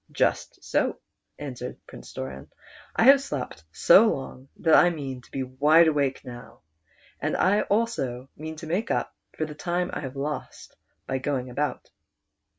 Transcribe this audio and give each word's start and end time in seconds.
"Just 0.11 0.63
so," 0.63 0.97
answered 1.37 1.77
Prince 1.85 2.11
Doran, 2.13 2.49
"I 2.95 3.03
have 3.03 3.21
slept 3.21 3.63
so 3.71 4.07
long 4.07 4.47
that 4.57 4.73
I 4.73 4.89
mean 4.89 5.21
to 5.21 5.29
be 5.29 5.43
wide 5.43 5.87
awake 5.87 6.25
now, 6.25 6.61
and 7.19 7.37
I 7.37 7.61
also 7.69 8.27
mean 8.35 8.55
to 8.55 8.65
make 8.65 8.89
up 8.89 9.15
for 9.37 9.45
the 9.45 9.53
time 9.53 9.91
I 9.93 9.99
have 9.99 10.15
lost 10.15 10.75
by 11.05 11.19
going 11.19 11.51
about." 11.51 11.91